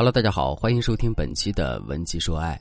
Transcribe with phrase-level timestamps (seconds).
[0.00, 2.56] Hello，大家好，欢迎收听本期的《文姬说爱》。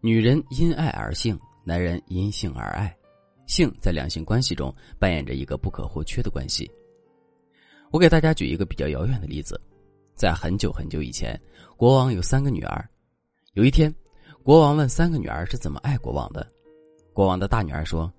[0.00, 2.96] 女人因爱而性，男人因性而爱。
[3.46, 6.66] 性在两性关系中扮演着一个不可或缺的关系。
[7.90, 9.60] 我给大家举一个比较遥远的例子，
[10.14, 11.38] 在很久很久以前，
[11.76, 12.88] 国王有三个女儿。
[13.52, 13.94] 有一天，
[14.42, 16.50] 国王问三个女儿是怎么爱国王的。
[17.12, 18.10] 国王的大女儿说：“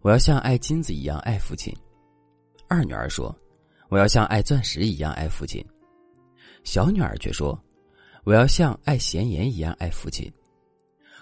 [0.00, 1.76] 我要像爱金子一样爱父亲。”
[2.70, 3.36] 二女儿说
[3.90, 5.60] ：“我要像爱钻石一样爱父亲。”
[6.64, 7.56] 小女儿却说
[8.24, 10.32] ：“我要像爱咸盐一样爱父亲。”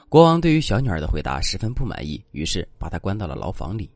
[0.08, 3.90] 国王对于小女儿的回答十分不满意，于是把她关到了牢房里。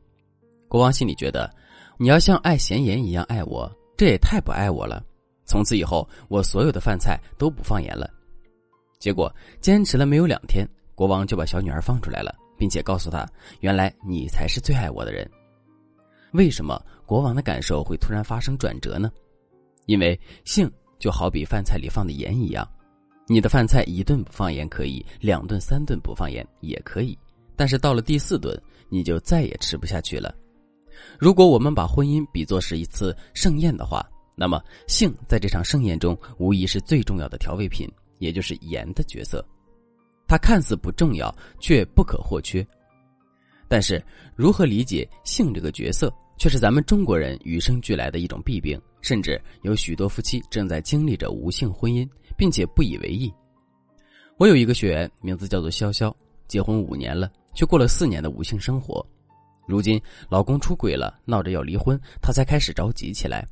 [0.67, 1.49] 国王心里觉得
[1.97, 5.03] ：“你要像爱咸盐一样爱我，这也太不爱我了。
[5.45, 8.11] 从此以后，我所有的饭菜都不放盐了。”
[8.99, 13.25] 结果坚持了没有两天，国王就把小女儿放出来了，并且告诉她
[13.61, 15.29] ：“原来你才是最爱我的人。”
[16.33, 19.09] 为什么国王的感受会突然发生转折呢？
[19.85, 20.69] 因为性。
[20.99, 22.67] 就好比饭菜里放的盐一样，
[23.27, 27.17] 你的饭菜一顿不放盐可以，两顿三顿不放盐也可以，
[27.55, 30.33] 但是到了第四顿，你就再也吃不下去了。
[31.19, 34.03] 如果我们把婚姻比作是一次盛宴的话，
[34.35, 37.87] 那么性在这场盛宴中无疑是最重要的调味品，
[38.19, 39.45] 也就是盐的角色。
[40.27, 42.65] 它看似不重要，却不可或缺。
[43.67, 44.03] 但是，
[44.35, 46.13] 如何理解性这个角色？
[46.39, 53.33] 却是咱们中国人与生俱来的一种弊病，甚至有许多夫妻正在经历着无性婚姻，并且不以为意。
[54.37, 56.13] 我有一个学员，名字叫做潇潇，
[56.47, 59.05] 结婚五年了，却过了四年的无性生活。
[59.65, 63.45] 如今老公出轨了，闹着要离婚，她才开始着急起来。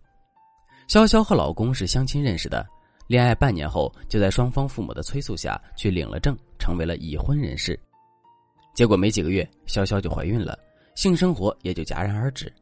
[0.87, 2.65] 潇潇和老公是相亲认识的，
[3.07, 7.79] 恋爱半年后，就在双方父母的催促下去领了证，成为了已婚人士。
[8.75, 10.57] 结果没几个月，潇潇就怀孕了，
[10.95, 12.53] 性生活也就戛然而止。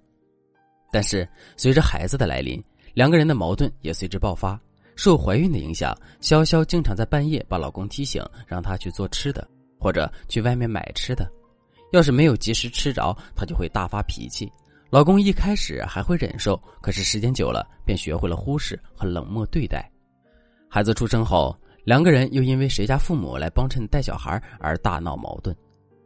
[0.91, 2.63] 但是随着孩子的来临，
[2.93, 4.59] 两个人的矛盾也随之爆发。
[4.95, 9.47] 受怀孕的影响，潇潇经常在半夜把老公踢醒，让他去做吃的，
[9.79, 11.27] 或者去外面买吃的。
[11.91, 14.51] 要是没有及时吃着，她就会大发脾气。
[14.91, 19.91] 老公一开始还会忍受，可是时间久了，便学会了忽视和冷漠对待。
[20.69, 25.55] 孩子出生后，两个人又因为谁家父母来帮衬带小孩而大闹矛盾。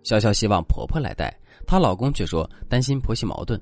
[0.04, 3.62] 潇潇希望婆婆来带，她老公却说担心婆媳矛盾。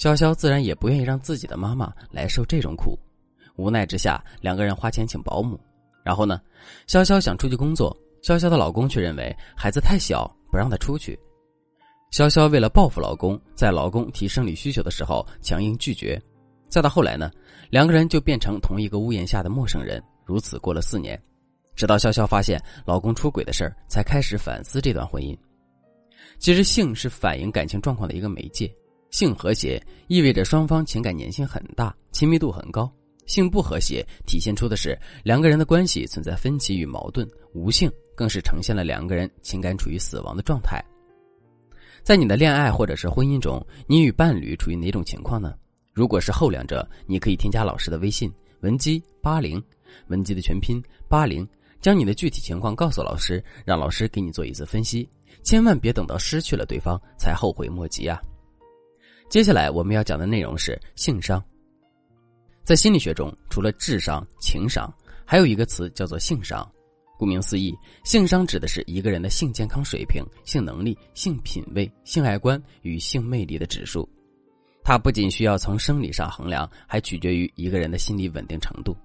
[0.00, 2.98] 潇潇自然也不愿意让自己的妈妈来受这种苦，
[3.56, 5.60] 无奈之下，两个人花钱请保姆。
[6.02, 6.40] 然后呢，
[6.88, 11.20] 潇潇想出去工作，潇潇的老公却认为孩子太小，不让她出去。
[12.10, 16.18] 潇潇为了报复老公，在老公提生理需求的时候强硬拒绝。
[16.70, 17.30] 再到后来呢，
[17.68, 21.22] 两个人就变成同一个屋檐下的陌生人，如此过了四年，
[21.76, 25.36] 直到潇潇发现老公出轨的事儿，才开始反思这段婚姻。
[26.38, 28.74] 其实，性是反映感情状况的一个媒介。
[29.10, 32.90] 性和谐意味着双方情感粘性很大，亲密度很高；
[33.26, 40.82] 性不和谐体现出的是两个人的关系存在分歧与矛盾，无性更是呈现了两个人情感处于死亡的状态。
[42.02, 45.54] 在你的恋爱或者是婚姻中，你与伴侣处于哪种情况呢？
[45.92, 49.62] 如果是后两者，你可以添加老师的微信文姬八零，
[50.06, 51.46] 文姬的全拼八零，
[51.80, 55.06] 将你的具体情况告诉老师，让老师给你做一次分析。
[55.42, 58.20] 千万别等到失去了对方才后悔莫及啊！
[59.30, 61.40] 接下来我们要讲的内容是性商。
[62.64, 64.92] 在心理学中，除了智商、情商，
[65.24, 66.68] 还有一个词叫做性商。
[67.16, 74.08] 顾名思义，性商指的是一个人的性健康水平、性能力、性品味、性爱观与性魅力的指数。
[74.82, 78.96] 它不仅需要从生理上衡量，还取决于一个人的心理稳定程度。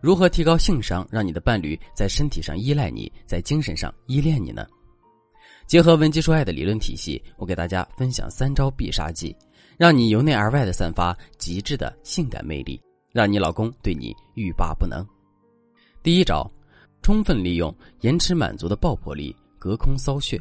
[0.00, 4.64] 如何提高性商，让你的伴侣在身体上依赖你，在精神上依恋你呢？
[5.66, 9.34] 结合文姬说爱的理论体系，我给大家分享三招必杀技，
[9.78, 12.80] 让你由内而外的散发极致的性感魅力，
[13.10, 15.06] 让你老公对你欲罢不能。
[16.02, 16.50] 第一招，
[17.00, 20.40] 充分利用延迟满足的爆破力，隔空骚穴。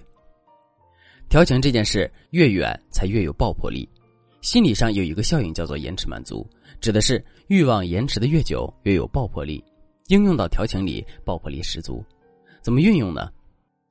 [1.30, 3.88] 调情这件事越远才越有爆破力，
[4.42, 6.46] 心理上有一个效应叫做延迟满足，
[6.82, 9.64] 指的是欲望延迟的越久越有爆破力，
[10.08, 12.04] 应用到调情里爆破力十足。
[12.62, 13.30] 怎么运用呢？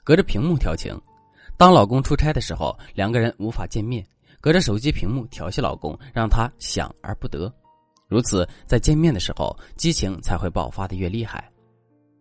[0.04, 1.00] 隔着屏幕调情。
[1.60, 4.02] 当老公出差的时候，两个人无法见面，
[4.40, 7.52] 隔着手机屏幕调戏老公，让他想而不得。
[8.08, 11.52] 如此，在见面的时候，激情才会爆发的越厉害。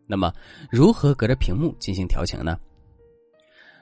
[0.06, 0.34] 那么，
[0.70, 2.60] 如何隔着屏幕进行调情呢？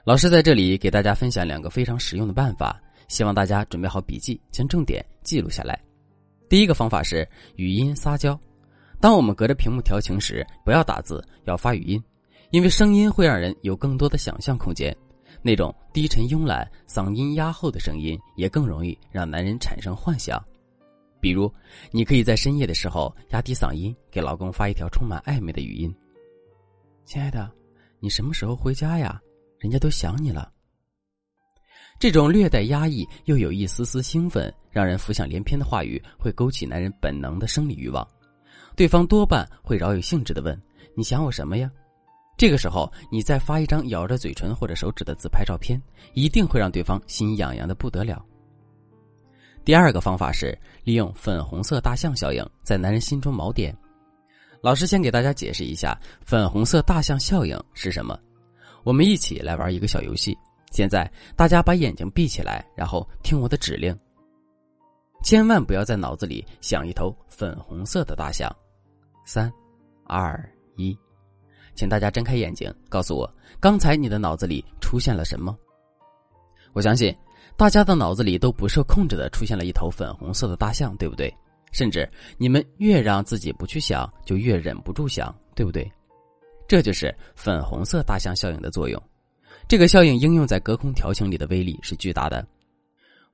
[0.04, 5.76] 老师在这里给大家分享两个非常实用的办法，希望大家准备好笔记，将重点记录下来。
[6.48, 8.38] 第一个方法是语音撒娇。
[9.00, 12.00] 当我们隔着屏幕调情时，不要打字，要发语音，
[12.52, 14.96] 因为声音会让人有更多的想象空间。
[15.42, 20.42] 那种低沉慵懒、嗓音压后的声音，也更容易让男人产生幻想。
[21.20, 21.52] 比如，
[21.90, 25.92] 你可以在深夜的时候压低嗓音，给老公发一条充满暧昧的语音
[27.04, 27.50] ：“亲爱的，
[27.98, 29.20] 你什么时候回家呀？
[29.58, 30.52] 人家都想你了。”
[31.98, 38.06] 这种略带压抑又有一丝丝兴奋，让人浮想联翩的话语，会勾起男人本能的生理欲望。
[38.76, 40.56] 对方多半会饶有兴致的问
[40.94, 41.68] ：“你想我什么呀？”
[42.38, 45.78] 这个时候，你再发一张咬着嘴唇或者手指的自拍照片，
[46.14, 48.24] 一定会让对方心痒痒的不得了。
[49.64, 53.76] 第二个方法是利用粉红色大象效应，在男人心中锚点。
[54.62, 58.16] 老师先给大家解释一下粉红色大象效应是什么。
[58.84, 60.38] 我们一起来玩一个小游戏。
[60.70, 63.98] 现在大家把眼睛闭起来，然后听我的指令。
[65.24, 68.48] 千万不要在脑子里想一头粉红色的大象。
[69.24, 69.52] 三、
[70.04, 70.96] 二、一，
[71.78, 75.56] 请大家睁开眼睛，告诉我，刚才你的脑子里出现了什么？
[76.72, 77.16] 我相信
[77.56, 81.32] 大家的脑子里都不受控制的出现了一头粉红色的大象，对不对？
[81.70, 85.88] 甚至你们越让自己不去想，就越忍不住想，对不对？
[86.66, 89.00] 这就是粉红色大象效应的作用。
[89.68, 92.44] 这个效应应用在隔空调情里的威力是巨大的。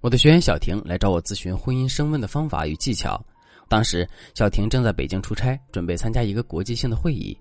[0.02, 3.18] 我的学员小婷来找我咨询婚姻升温的方法与技巧。
[3.70, 7.34] 当时小婷正在北京出差，准备参加一个国际性的会议。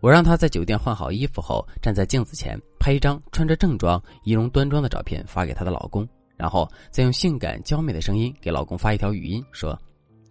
[0.00, 9.78] 我让她在酒店换好衣服后，站在镜子前拍一张穿着正装、仪容端庄的照片发给她的老公，然后再用性感娇美的声音给老公发一条语音，说：“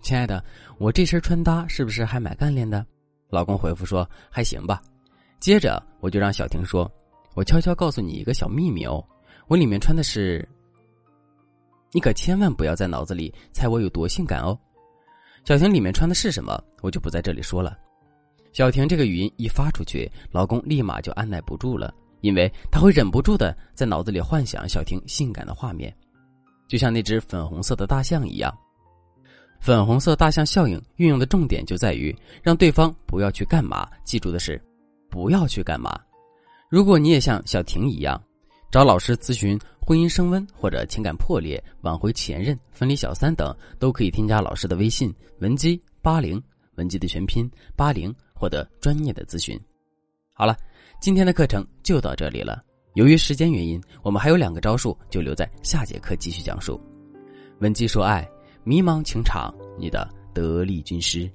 [0.01, 0.43] 亲爱的，
[0.77, 2.85] 我这身穿搭是不是还蛮干练的？”
[3.29, 4.81] 老公回复说：“还行吧。”
[5.39, 6.89] 接着我就让小婷说。
[7.35, 9.05] 我悄悄告诉你一个小秘密哦，
[9.47, 10.47] 我里面穿的是。
[11.91, 14.57] 你可千万不要在脑子里猜我有多性感哦。
[15.45, 17.77] 小婷里面穿的是什么，我就不在这里说了。
[18.57, 25.95] 小婷这个语音一发出去，老公立马就按耐不住了，因为他会忍不住的在脑子里幻想小婷性感的画面，
[26.67, 28.51] 就像那只粉红色的大象一样。
[29.59, 34.59] 粉红色大象效应运用的重点就在于让对方不要去干嘛，记住的是，
[35.07, 35.95] 不要去干嘛。
[36.67, 38.19] 如果你也像小婷一样，
[38.71, 46.41] 找老师咨询婚姻升温或者情感破裂、挽回前任、分离小三等，都可以添加老师的微信文姬八零，
[46.73, 49.59] 文姬的全拼八零，获得专业的咨询。
[50.33, 50.55] 好了，
[51.01, 52.63] 今天的课程就到这里了。
[52.93, 56.79] 由于时间原因，我们还有两个招数，就留在下节课继续讲述。
[57.59, 58.27] 文姬说爱，
[58.63, 61.29] 迷茫情场，你的得力军师。